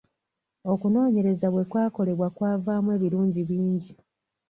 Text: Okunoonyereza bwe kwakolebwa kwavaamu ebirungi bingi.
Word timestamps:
Okunoonyereza 0.71 1.47
bwe 1.53 1.63
kwakolebwa 1.71 2.27
kwavaamu 2.35 2.89
ebirungi 2.97 3.41
bingi. 3.49 3.91